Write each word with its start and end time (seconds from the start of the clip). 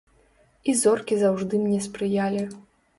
І 0.69 0.75
зоркі 0.81 1.19
заўжды 1.27 1.63
мне 1.67 1.79
спрыялі. 1.91 2.43